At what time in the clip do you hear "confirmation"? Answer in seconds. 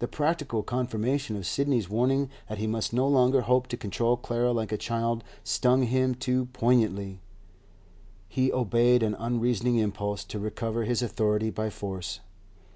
0.64-1.36